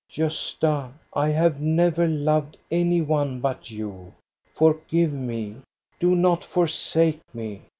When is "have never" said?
1.29-2.07